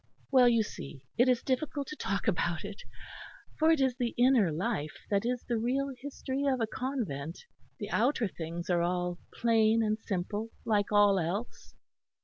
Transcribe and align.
Well, 0.31 0.49
you 0.49 0.63
see, 0.63 1.05
it 1.15 1.29
is 1.29 1.43
difficult 1.43 1.85
to 1.89 1.95
talk 1.95 2.27
about 2.27 2.65
it; 2.65 2.81
for 3.59 3.69
it 3.69 3.79
is 3.79 3.95
the 3.97 4.15
inner 4.17 4.51
life 4.51 4.97
that 5.11 5.27
is 5.27 5.43
the 5.43 5.59
real 5.59 5.91
history 6.01 6.45
of 6.47 6.59
a 6.59 6.65
convent; 6.65 7.37
the 7.79 7.91
outer 7.91 8.27
things 8.27 8.67
are 8.71 8.81
all 8.81 9.19
plain 9.31 9.83
and 9.83 9.99
simple 9.99 10.49
like 10.65 10.91
all 10.91 11.19
else." 11.19 11.75